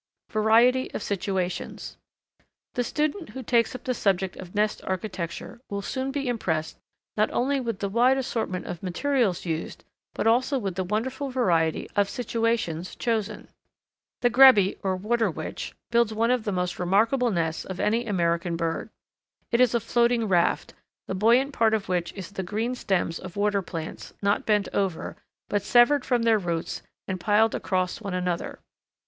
Variety 0.31 0.91
of 0.95 1.03
Situations. 1.03 1.95
The 2.73 2.83
student 2.83 3.29
who 3.37 3.43
takes 3.43 3.75
up 3.75 3.83
the 3.83 3.93
subject 3.93 4.35
of 4.35 4.55
nest 4.55 4.81
architecture 4.83 5.61
will 5.69 5.83
soon 5.83 6.09
be 6.09 6.27
impressed 6.27 6.79
not 7.17 7.29
only 7.29 7.59
with 7.59 7.77
the 7.81 7.87
wide 7.87 8.17
assortment 8.17 8.65
of 8.65 8.81
materials 8.81 9.45
used, 9.45 9.83
but 10.15 10.25
also 10.25 10.57
with 10.57 10.73
the 10.73 10.83
wonderful 10.83 11.29
variety 11.29 11.87
of 11.95 12.09
situations 12.09 12.95
chosen. 12.95 13.41
[Illustration: 13.43 13.55
The 14.21 14.29
Grebe 14.31 14.79
or 14.81 14.95
"Water 14.95 14.95
Witch"] 14.95 14.95
The 14.95 14.95
Grebe, 14.95 14.95
or 14.95 14.95
"Water 14.97 15.31
Witch," 15.31 15.75
builds 15.91 16.13
one 16.15 16.31
of 16.31 16.43
the 16.45 16.51
most 16.51 16.79
remarkable 16.79 17.29
nests 17.29 17.63
of 17.63 17.79
any 17.79 18.07
American 18.07 18.55
bird. 18.55 18.89
It 19.51 19.61
is 19.61 19.75
a 19.75 19.79
floating 19.79 20.27
raft, 20.27 20.73
the 21.05 21.13
buoyant 21.13 21.53
part 21.53 21.75
of 21.75 21.87
which 21.87 22.11
is 22.13 22.31
the 22.31 22.41
green 22.41 22.73
stems 22.73 23.19
of 23.19 23.35
water 23.37 23.61
plants, 23.61 24.13
not 24.19 24.47
bent 24.47 24.67
over, 24.73 25.15
but 25.47 25.61
severed 25.61 26.03
from 26.03 26.23
their 26.23 26.39
roots 26.39 26.81
and 27.07 27.19
piled 27.19 27.53
across 27.53 28.01
one 28.01 28.15
another. 28.15 28.57